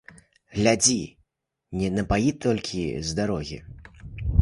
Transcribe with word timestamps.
Глядзі 0.55 0.95
не 1.83 1.89
напаі 1.99 2.35
толькі 2.49 2.83
з 3.11 3.19
дарогі. 3.21 3.65